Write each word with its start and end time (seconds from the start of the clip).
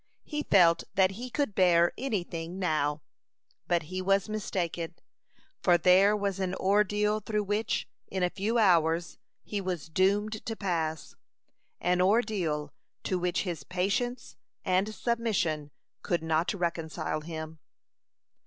He 0.23 0.41
felt 0.41 0.83
that 0.95 1.11
he 1.11 1.29
could 1.29 1.53
bear 1.53 1.93
any 1.95 2.23
thing 2.23 2.57
now; 2.57 3.03
but 3.67 3.83
he 3.83 4.01
was 4.01 4.27
mistaken, 4.27 4.95
for 5.61 5.77
there 5.77 6.17
was 6.17 6.39
an 6.39 6.55
ordeal 6.55 7.19
through 7.19 7.43
which, 7.43 7.87
in 8.07 8.23
a 8.23 8.31
few 8.31 8.57
hours, 8.57 9.19
he 9.43 9.61
was 9.61 9.89
doomed 9.89 10.43
to 10.43 10.55
pass 10.55 11.13
an 11.79 12.01
ordeal 12.01 12.73
to 13.03 13.19
which 13.19 13.43
his 13.43 13.63
patience 13.63 14.35
and 14.65 14.91
submission 14.95 15.69
could 16.01 16.23
not 16.23 16.51
reconcile 16.55 17.21
him. 17.21 17.59